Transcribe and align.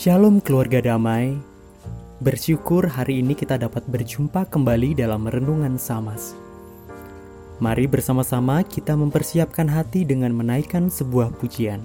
Shalom 0.00 0.40
keluarga 0.40 0.80
damai. 0.80 1.36
Bersyukur 2.24 2.88
hari 2.88 3.20
ini 3.20 3.36
kita 3.36 3.60
dapat 3.60 3.84
berjumpa 3.84 4.48
kembali 4.48 4.96
dalam 4.96 5.28
renungan 5.28 5.76
Samas. 5.76 6.32
Mari 7.60 7.84
bersama-sama 7.84 8.64
kita 8.64 8.96
mempersiapkan 8.96 9.68
hati 9.68 10.08
dengan 10.08 10.32
menaikkan 10.32 10.88
sebuah 10.88 11.36
pujian. 11.36 11.84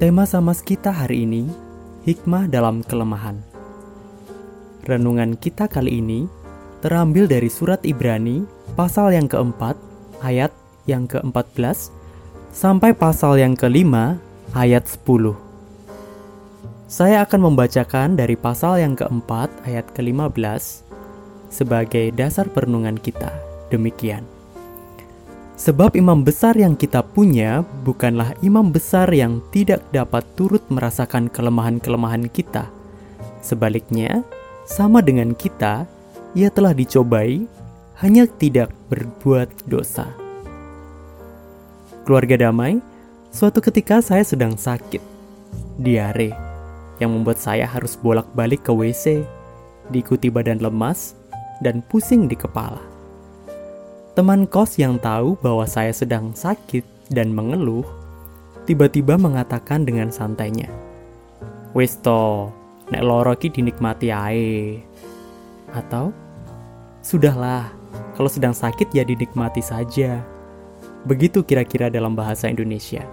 Tema 0.00 0.24
Samas 0.24 0.64
kita 0.64 0.88
hari 0.88 1.28
ini, 1.28 1.44
hikmah 2.08 2.48
dalam 2.48 2.80
kelemahan. 2.80 3.36
Renungan 4.88 5.36
kita 5.36 5.68
kali 5.68 6.00
ini 6.00 6.24
terambil 6.80 7.28
dari 7.28 7.52
surat 7.52 7.84
Ibrani 7.84 8.48
pasal 8.80 9.12
yang 9.12 9.28
keempat, 9.28 9.76
ayat 10.24 10.56
yang 10.88 11.04
ke-14, 11.04 11.92
sampai 12.48 12.96
pasal 12.96 13.36
yang 13.36 13.52
kelima, 13.52 14.16
ayat 14.56 14.88
10. 14.88 15.36
Saya 16.88 17.20
akan 17.28 17.52
membacakan 17.52 18.16
dari 18.16 18.40
pasal 18.40 18.80
yang 18.80 18.96
keempat, 18.96 19.52
ayat 19.68 19.84
ke-15, 19.92 20.80
sebagai 21.52 22.08
dasar 22.16 22.48
perenungan 22.48 22.96
kita. 22.96 23.36
Demikian. 23.68 24.39
Sebab 25.60 25.92
imam 25.92 26.24
besar 26.24 26.56
yang 26.56 26.72
kita 26.72 27.04
punya 27.04 27.60
bukanlah 27.84 28.32
imam 28.40 28.72
besar 28.72 29.12
yang 29.12 29.44
tidak 29.52 29.84
dapat 29.92 30.24
turut 30.32 30.64
merasakan 30.72 31.28
kelemahan-kelemahan 31.28 32.32
kita. 32.32 32.64
Sebaliknya, 33.44 34.24
sama 34.64 35.04
dengan 35.04 35.36
kita, 35.36 35.84
ia 36.32 36.48
telah 36.48 36.72
dicobai, 36.72 37.44
hanya 38.00 38.24
tidak 38.40 38.72
berbuat 38.88 39.68
dosa. 39.68 40.08
Keluarga 42.08 42.48
damai, 42.48 42.80
suatu 43.28 43.60
ketika 43.60 44.00
saya 44.00 44.24
sedang 44.24 44.56
sakit, 44.56 45.04
diare, 45.76 46.32
yang 47.04 47.12
membuat 47.12 47.36
saya 47.36 47.68
harus 47.68 48.00
bolak-balik 48.00 48.64
ke 48.64 48.72
WC, 48.72 49.28
diikuti 49.92 50.32
badan 50.32 50.64
lemas, 50.64 51.12
dan 51.60 51.84
pusing 51.84 52.24
di 52.24 52.36
kepala. 52.40 52.89
Teman 54.10 54.42
kos 54.50 54.74
yang 54.74 54.98
tahu 54.98 55.38
bahwa 55.38 55.62
saya 55.70 55.94
sedang 55.94 56.34
sakit 56.34 56.82
dan 57.14 57.30
mengeluh, 57.30 57.86
tiba-tiba 58.66 59.14
mengatakan 59.14 59.86
dengan 59.86 60.10
santainya, 60.10 60.66
Wis 61.78 61.94
to, 62.02 62.50
nek 62.90 63.06
loro 63.06 63.38
ki 63.38 63.54
dinikmati 63.54 64.10
ae. 64.10 64.82
Atau, 65.70 66.10
Sudahlah, 67.06 67.70
kalau 68.18 68.26
sedang 68.26 68.50
sakit 68.50 68.90
ya 68.90 69.06
dinikmati 69.06 69.62
saja. 69.62 70.20
Begitu 71.06 71.46
kira-kira 71.46 71.86
dalam 71.86 72.18
bahasa 72.18 72.50
Indonesia. 72.50 73.06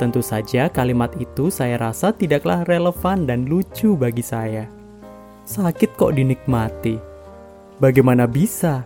Tentu 0.00 0.24
saja 0.24 0.72
kalimat 0.72 1.12
itu 1.20 1.52
saya 1.52 1.76
rasa 1.76 2.10
tidaklah 2.10 2.64
relevan 2.64 3.28
dan 3.28 3.44
lucu 3.44 3.94
bagi 3.94 4.24
saya. 4.24 4.64
Sakit 5.44 5.94
kok 5.94 6.16
dinikmati? 6.16 6.96
Bagaimana 7.78 8.24
bisa? 8.24 8.82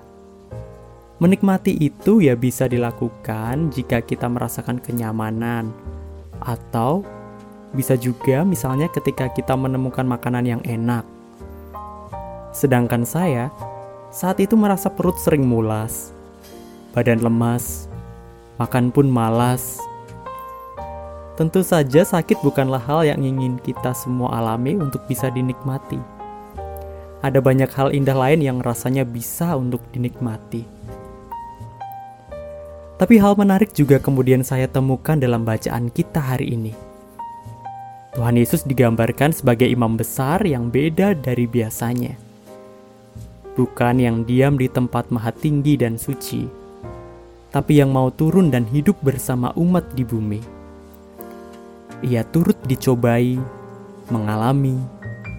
Menikmati 1.23 1.79
itu 1.79 2.19
ya 2.19 2.35
bisa 2.35 2.67
dilakukan 2.67 3.71
jika 3.71 4.03
kita 4.03 4.27
merasakan 4.27 4.83
kenyamanan, 4.83 5.71
atau 6.43 7.07
bisa 7.71 7.95
juga 7.95 8.43
misalnya 8.43 8.91
ketika 8.91 9.31
kita 9.31 9.55
menemukan 9.55 10.03
makanan 10.03 10.43
yang 10.43 10.63
enak. 10.67 11.07
Sedangkan 12.51 13.07
saya 13.07 13.55
saat 14.11 14.43
itu 14.43 14.59
merasa 14.59 14.91
perut 14.91 15.15
sering 15.15 15.47
mulas, 15.47 16.11
badan 16.91 17.23
lemas, 17.23 17.87
makan 18.59 18.91
pun 18.91 19.07
malas. 19.07 19.79
Tentu 21.39 21.63
saja 21.63 22.03
sakit 22.03 22.43
bukanlah 22.43 22.83
hal 22.83 23.07
yang 23.07 23.23
ingin 23.23 23.63
kita 23.63 23.95
semua 23.95 24.43
alami 24.43 24.75
untuk 24.75 25.07
bisa 25.07 25.31
dinikmati. 25.31 26.03
Ada 27.23 27.39
banyak 27.39 27.71
hal 27.71 27.95
indah 27.95 28.19
lain 28.19 28.43
yang 28.43 28.59
rasanya 28.59 29.07
bisa 29.07 29.55
untuk 29.55 29.87
dinikmati. 29.95 30.83
Tapi 33.03 33.19
hal 33.19 33.35
menarik 33.35 33.75
juga 33.75 33.99
kemudian 33.99 34.47
saya 34.47 34.71
temukan 34.71 35.19
dalam 35.19 35.43
bacaan 35.43 35.91
kita 35.91 36.23
hari 36.23 36.55
ini. 36.55 36.71
Tuhan 38.15 38.39
Yesus 38.39 38.63
digambarkan 38.63 39.35
sebagai 39.35 39.67
imam 39.67 39.99
besar 39.99 40.39
yang 40.47 40.71
beda 40.71 41.19
dari 41.19 41.51
biasanya. 41.51 42.15
Bukan 43.59 43.99
yang 43.99 44.23
diam 44.23 44.55
di 44.55 44.71
tempat 44.71 45.11
maha 45.11 45.35
tinggi 45.35 45.75
dan 45.75 45.99
suci, 45.99 46.47
tapi 47.51 47.83
yang 47.83 47.91
mau 47.91 48.07
turun 48.15 48.55
dan 48.55 48.63
hidup 48.71 48.95
bersama 49.03 49.51
umat 49.59 49.83
di 49.99 50.07
bumi. 50.07 50.39
Ia 52.07 52.23
turut 52.31 52.55
dicobai, 52.71 53.35
mengalami, 54.15 54.79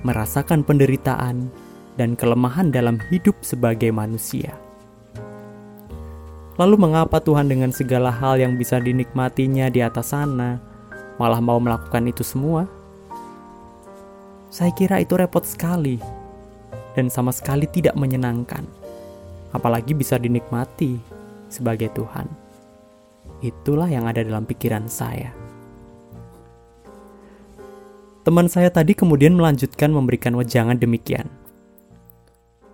merasakan 0.04 0.68
penderitaan, 0.68 1.48
dan 1.96 2.20
kelemahan 2.20 2.76
dalam 2.76 3.00
hidup 3.08 3.40
sebagai 3.40 3.96
manusia. 3.96 4.52
Lalu 6.54 6.76
mengapa 6.78 7.18
Tuhan 7.18 7.50
dengan 7.50 7.74
segala 7.74 8.14
hal 8.14 8.38
yang 8.38 8.62
bisa 8.62 8.78
dinikmatinya 8.78 9.74
di 9.74 9.82
atas 9.82 10.14
sana 10.14 10.62
malah 11.18 11.42
mau 11.42 11.58
melakukan 11.58 12.06
itu 12.06 12.22
semua? 12.22 12.70
Saya 14.54 14.70
kira 14.78 15.02
itu 15.02 15.18
repot 15.18 15.42
sekali 15.42 15.98
dan 16.94 17.10
sama 17.10 17.34
sekali 17.34 17.66
tidak 17.66 17.98
menyenangkan. 17.98 18.62
Apalagi 19.50 19.98
bisa 19.98 20.22
dinikmati 20.22 21.02
sebagai 21.50 21.90
Tuhan. 21.98 22.30
Itulah 23.42 23.90
yang 23.90 24.06
ada 24.06 24.22
dalam 24.22 24.46
pikiran 24.46 24.86
saya. 24.86 25.34
Teman 28.22 28.46
saya 28.46 28.70
tadi 28.70 28.94
kemudian 28.94 29.34
melanjutkan 29.34 29.90
memberikan 29.90 30.38
wejangan 30.38 30.78
demikian. 30.78 31.28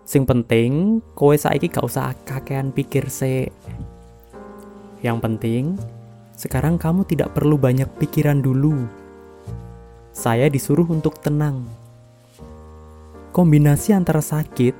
Sing 0.10 0.26
penting, 0.26 1.06
kowe 1.14 1.38
saiki 1.38 1.70
gak 1.70 1.86
usah 1.86 2.18
kakean 2.26 2.74
pikir 2.74 3.14
se. 3.14 3.54
Yang 5.06 5.18
penting, 5.22 5.78
sekarang 6.34 6.82
kamu 6.82 7.06
tidak 7.06 7.38
perlu 7.38 7.62
banyak 7.62 7.86
pikiran 8.02 8.42
dulu. 8.42 8.90
Saya 10.10 10.50
disuruh 10.50 10.90
untuk 10.90 11.22
tenang. 11.22 11.62
Kombinasi 13.38 13.94
antara 13.94 14.26
sakit 14.26 14.74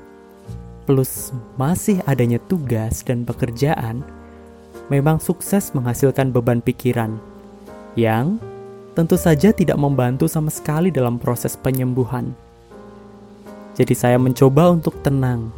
plus 0.82 1.30
masih 1.54 2.02
adanya 2.10 2.42
tugas 2.50 3.06
dan 3.06 3.22
pekerjaan 3.22 4.02
memang 4.90 5.22
sukses 5.22 5.70
menghasilkan 5.70 6.34
beban 6.34 6.58
pikiran 6.58 7.22
yang 7.94 8.42
tentu 8.98 9.14
saja 9.14 9.54
tidak 9.54 9.78
membantu 9.78 10.26
sama 10.26 10.50
sekali 10.50 10.90
dalam 10.90 11.22
proses 11.22 11.54
penyembuhan. 11.54 12.49
Jadi 13.80 13.96
saya 13.96 14.20
mencoba 14.20 14.76
untuk 14.76 15.00
tenang 15.00 15.48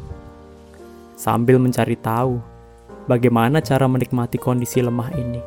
sambil 1.19 1.59
mencari 1.59 1.99
tahu 1.99 2.39
bagaimana 3.11 3.59
cara 3.59 3.91
menikmati 3.91 4.39
kondisi 4.39 4.79
lemah 4.79 5.11
ini. 5.19 5.43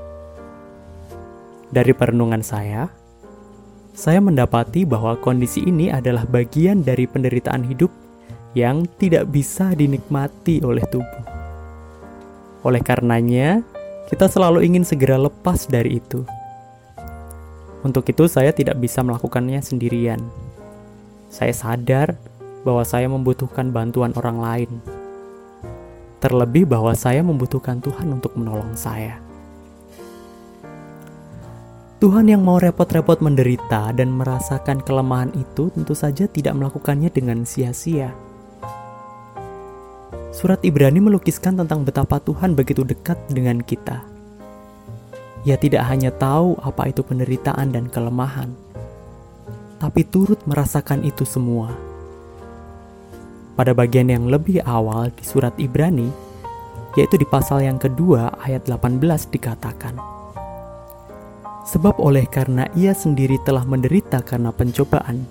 Dari 1.71 1.95
perenungan 1.95 2.43
saya, 2.43 2.91
saya 3.95 4.19
mendapati 4.19 4.83
bahwa 4.83 5.15
kondisi 5.23 5.63
ini 5.63 5.87
adalah 5.87 6.27
bagian 6.27 6.83
dari 6.83 7.07
penderitaan 7.07 7.63
hidup 7.63 7.95
yang 8.59 8.83
tidak 8.99 9.31
bisa 9.31 9.71
dinikmati 9.71 10.59
oleh 10.59 10.83
tubuh. 10.91 11.23
Oleh 12.67 12.83
karenanya, 12.83 13.63
kita 14.11 14.27
selalu 14.27 14.67
ingin 14.67 14.83
segera 14.83 15.15
lepas 15.15 15.63
dari 15.71 16.03
itu. 16.03 16.27
Untuk 17.87 18.03
itu, 18.11 18.27
saya 18.27 18.51
tidak 18.51 18.75
bisa 18.83 18.99
melakukannya 18.99 19.63
sendirian. 19.63 20.19
Saya 21.31 21.55
sadar 21.55 22.34
bahwa 22.65 22.81
saya 22.81 23.05
membutuhkan 23.05 23.69
bantuan 23.69 24.09
orang 24.17 24.41
lain, 24.41 24.71
terlebih 26.17 26.65
bahwa 26.65 26.97
saya 26.97 27.21
membutuhkan 27.21 27.77
Tuhan 27.77 28.09
untuk 28.09 28.33
menolong 28.33 28.73
saya. 28.73 29.21
Tuhan 32.01 32.27
yang 32.27 32.41
mau 32.41 32.57
repot-repot 32.57 33.21
menderita 33.21 33.93
dan 33.93 34.11
merasakan 34.11 34.81
kelemahan 34.81 35.31
itu 35.37 35.69
tentu 35.71 35.93
saja 35.93 36.25
tidak 36.25 36.57
melakukannya 36.57 37.07
dengan 37.13 37.45
sia-sia. 37.45 38.11
Surat 40.35 40.59
Ibrani 40.65 40.99
melukiskan 40.99 41.55
tentang 41.55 41.87
betapa 41.87 42.19
Tuhan 42.19 42.57
begitu 42.57 42.83
dekat 42.83 43.15
dengan 43.31 43.63
kita. 43.63 44.03
Ia 45.47 45.55
tidak 45.55 45.87
hanya 45.87 46.11
tahu 46.11 46.57
apa 46.59 46.89
itu 46.91 47.05
penderitaan 47.05 47.71
dan 47.71 47.87
kelemahan, 47.87 48.51
tapi 49.77 50.03
turut 50.03 50.41
merasakan 50.43 51.05
itu 51.05 51.23
semua. 51.23 51.84
Pada 53.55 53.71
bagian 53.71 54.11
yang 54.11 54.27
lebih 54.27 54.59
awal 54.67 55.15
di 55.15 55.23
surat 55.23 55.55
Ibrani, 55.55 56.11
yaitu 56.99 57.15
di 57.15 57.23
pasal 57.23 57.63
yang 57.63 57.79
kedua 57.79 58.35
ayat 58.43 58.67
18 58.67 58.99
dikatakan, 59.31 59.95
Sebab 61.65 61.97
oleh 61.97 62.27
karena 62.27 62.67
ia 62.75 62.91
sendiri 62.91 63.39
telah 63.47 63.63
menderita 63.63 64.21
karena 64.21 64.51
pencobaan, 64.51 65.23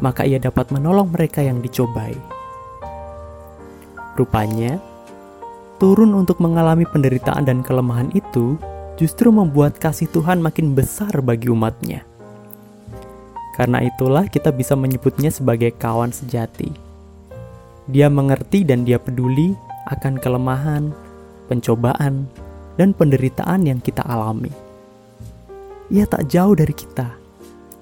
maka 0.00 0.24
ia 0.24 0.40
dapat 0.40 0.72
menolong 0.72 1.12
mereka 1.12 1.44
yang 1.44 1.60
dicobai. 1.60 2.16
Rupanya, 4.16 4.80
turun 5.76 6.16
untuk 6.16 6.40
mengalami 6.40 6.88
penderitaan 6.88 7.44
dan 7.44 7.60
kelemahan 7.60 8.08
itu 8.16 8.56
justru 8.96 9.28
membuat 9.28 9.76
kasih 9.76 10.08
Tuhan 10.08 10.40
makin 10.40 10.72
besar 10.72 11.12
bagi 11.20 11.52
umatnya. 11.52 12.00
Karena 13.56 13.84
itulah 13.84 14.24
kita 14.28 14.52
bisa 14.52 14.72
menyebutnya 14.76 15.28
sebagai 15.28 15.72
kawan 15.76 16.12
sejati. 16.12 16.85
Dia 17.86 18.10
mengerti 18.10 18.66
dan 18.66 18.82
dia 18.82 18.98
peduli 18.98 19.54
akan 19.86 20.18
kelemahan, 20.18 20.90
pencobaan, 21.46 22.26
dan 22.74 22.90
penderitaan 22.90 23.62
yang 23.62 23.78
kita 23.78 24.02
alami. 24.02 24.50
Ia 25.94 26.02
tak 26.10 26.26
jauh 26.26 26.58
dari 26.58 26.74
kita 26.74 27.14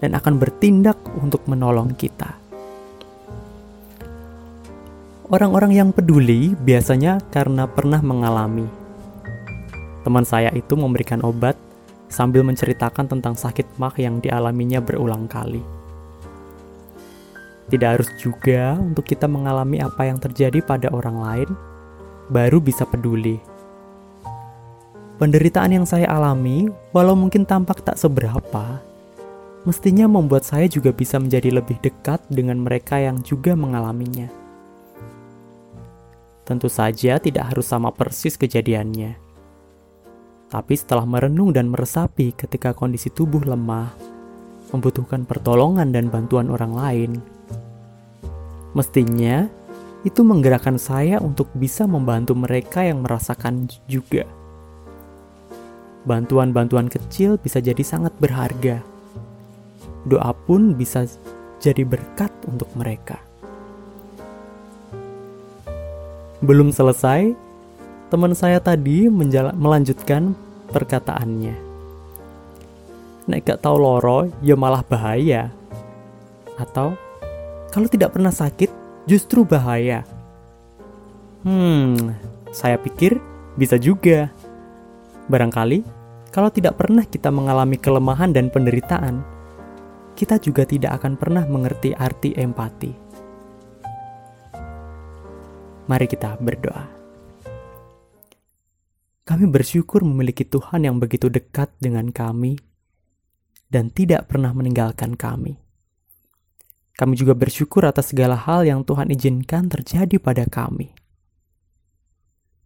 dan 0.04 0.12
akan 0.12 0.36
bertindak 0.36 1.00
untuk 1.16 1.48
menolong 1.48 1.96
kita. 1.96 2.36
Orang-orang 5.32 5.72
yang 5.72 5.88
peduli 5.88 6.52
biasanya 6.52 7.16
karena 7.32 7.64
pernah 7.64 8.04
mengalami. 8.04 8.68
Teman 10.04 10.28
saya 10.28 10.52
itu 10.52 10.76
memberikan 10.76 11.24
obat 11.24 11.56
sambil 12.12 12.44
menceritakan 12.44 13.08
tentang 13.08 13.32
sakit 13.32 13.80
mah 13.80 13.96
yang 13.96 14.20
dialaminya 14.20 14.84
berulang 14.84 15.24
kali. 15.24 15.73
Tidak 17.64 17.88
harus 17.88 18.10
juga 18.20 18.76
untuk 18.76 19.08
kita 19.08 19.24
mengalami 19.24 19.80
apa 19.80 20.04
yang 20.04 20.20
terjadi 20.20 20.60
pada 20.60 20.92
orang 20.92 21.16
lain, 21.16 21.50
baru 22.28 22.60
bisa 22.60 22.84
peduli. 22.84 23.40
Penderitaan 25.16 25.72
yang 25.72 25.86
saya 25.88 26.10
alami, 26.10 26.68
walau 26.92 27.16
mungkin 27.16 27.48
tampak 27.48 27.80
tak 27.80 27.96
seberapa, 27.96 28.82
mestinya 29.64 30.04
membuat 30.04 30.44
saya 30.44 30.68
juga 30.68 30.92
bisa 30.92 31.16
menjadi 31.16 31.56
lebih 31.56 31.80
dekat 31.80 32.20
dengan 32.28 32.60
mereka 32.60 33.00
yang 33.00 33.24
juga 33.24 33.56
mengalaminya. 33.56 34.28
Tentu 36.44 36.68
saja 36.68 37.16
tidak 37.16 37.54
harus 37.54 37.64
sama 37.64 37.88
persis 37.88 38.36
kejadiannya. 38.36 39.16
Tapi 40.52 40.74
setelah 40.76 41.08
merenung 41.08 41.56
dan 41.56 41.72
meresapi 41.72 42.36
ketika 42.36 42.76
kondisi 42.76 43.08
tubuh 43.08 43.40
lemah, 43.40 43.96
membutuhkan 44.68 45.24
pertolongan 45.24 45.88
dan 45.88 46.12
bantuan 46.12 46.52
orang 46.52 46.76
lain, 46.76 47.10
mestinya 48.74 49.48
itu 50.04 50.20
menggerakkan 50.20 50.76
saya 50.76 51.16
untuk 51.22 51.48
bisa 51.56 51.88
membantu 51.88 52.36
mereka 52.36 52.84
yang 52.84 53.00
merasakan 53.00 53.70
juga. 53.88 54.28
Bantuan-bantuan 56.04 56.92
kecil 56.92 57.40
bisa 57.40 57.64
jadi 57.64 57.80
sangat 57.80 58.12
berharga. 58.20 58.84
Doa 60.04 60.36
pun 60.36 60.76
bisa 60.76 61.08
jadi 61.64 61.80
berkat 61.88 62.28
untuk 62.44 62.68
mereka. 62.76 63.16
Belum 66.44 66.68
selesai, 66.68 67.32
teman 68.12 68.36
saya 68.36 68.60
tadi 68.60 69.08
melanjutkan 69.56 70.36
perkataannya. 70.68 71.56
Nek 73.24 73.40
gak 73.48 73.64
tahu 73.64 73.80
loro, 73.80 74.28
ya 74.44 74.52
malah 74.52 74.84
bahaya. 74.84 75.48
Atau, 76.60 77.00
kalau 77.74 77.90
tidak 77.90 78.14
pernah 78.14 78.30
sakit, 78.30 78.70
justru 79.10 79.42
bahaya. 79.42 80.06
Hmm, 81.42 82.14
saya 82.54 82.78
pikir 82.78 83.18
bisa 83.58 83.74
juga. 83.82 84.30
Barangkali, 85.26 85.82
kalau 86.30 86.54
tidak 86.54 86.78
pernah 86.78 87.02
kita 87.02 87.34
mengalami 87.34 87.74
kelemahan 87.74 88.30
dan 88.30 88.46
penderitaan, 88.46 89.26
kita 90.14 90.38
juga 90.38 90.62
tidak 90.62 91.02
akan 91.02 91.18
pernah 91.18 91.42
mengerti 91.50 91.90
arti 91.98 92.38
empati. 92.38 92.94
Mari 95.90 96.06
kita 96.06 96.38
berdoa. 96.38 96.84
Kami 99.26 99.50
bersyukur 99.50 100.06
memiliki 100.06 100.46
Tuhan 100.46 100.86
yang 100.86 101.02
begitu 101.02 101.26
dekat 101.26 101.74
dengan 101.82 102.14
kami 102.14 102.54
dan 103.66 103.90
tidak 103.90 104.30
pernah 104.30 104.54
meninggalkan 104.54 105.18
kami. 105.18 105.63
Kami 106.94 107.18
juga 107.18 107.34
bersyukur 107.34 107.82
atas 107.82 108.14
segala 108.14 108.38
hal 108.38 108.62
yang 108.62 108.86
Tuhan 108.86 109.10
izinkan 109.10 109.66
terjadi 109.66 110.14
pada 110.22 110.46
kami. 110.46 110.94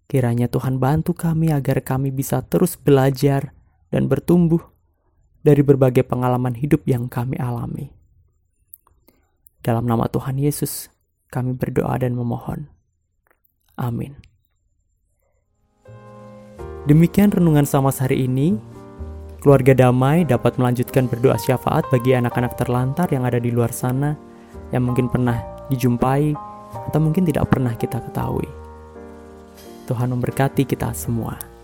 Kiranya 0.09 0.49
Tuhan 0.49 0.81
bantu 0.81 1.17
kami 1.17 1.53
agar 1.53 1.81
kami 1.85 2.13
bisa 2.13 2.41
terus 2.45 2.77
belajar 2.77 3.53
dan 3.89 4.09
bertumbuh 4.09 4.61
dari 5.41 5.65
berbagai 5.65 6.05
pengalaman 6.05 6.57
hidup 6.57 6.85
yang 6.85 7.09
kami 7.09 7.41
alami. 7.41 7.93
Dalam 9.65 9.85
nama 9.85 10.09
Tuhan 10.09 10.41
Yesus, 10.41 10.89
kami 11.29 11.57
berdoa 11.57 11.97
dan 12.01 12.17
memohon. 12.17 12.69
Amin. 13.77 14.17
Demikian 16.89 17.29
renungan 17.29 17.69
sama 17.69 17.93
hari 17.93 18.25
ini. 18.25 18.57
Keluarga 19.39 19.87
damai 19.87 20.27
dapat 20.27 20.59
melanjutkan 20.59 21.07
berdoa 21.07 21.39
syafaat 21.39 21.87
bagi 21.95 22.11
anak-anak 22.11 22.59
terlantar 22.59 23.07
yang 23.15 23.23
ada 23.23 23.39
di 23.39 23.55
luar 23.55 23.71
sana 23.71 24.19
yang 24.75 24.83
mungkin 24.83 25.07
pernah 25.07 25.39
dijumpai 25.71 26.35
atau 26.91 26.99
mungkin 26.99 27.23
tidak 27.23 27.47
pernah 27.47 27.71
kita 27.79 28.03
ketahui. 28.03 28.51
Tuhan 29.87 30.11
memberkati 30.11 30.67
kita 30.67 30.91
semua. 30.91 31.58